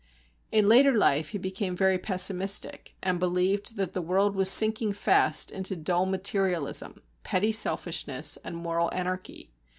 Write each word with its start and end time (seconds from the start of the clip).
In 0.51 0.65
later 0.67 0.95
life 0.95 1.29
he 1.29 1.37
became 1.37 1.75
very 1.75 1.99
pessimistic, 1.99 2.95
and 3.03 3.19
believed 3.19 3.75
that 3.77 3.93
the 3.93 4.01
world 4.01 4.35
was 4.35 4.49
sinking 4.49 4.93
fast 4.93 5.51
into 5.51 5.75
dull 5.75 6.07
materialism, 6.07 7.03
petty 7.21 7.51
selfishness, 7.51 8.35
and 8.43 8.57
moral 8.57 8.89
anarchy. 8.95 9.51